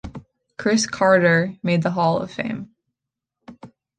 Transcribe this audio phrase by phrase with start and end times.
[0.57, 2.71] Cris Carter made the Hall of Fame.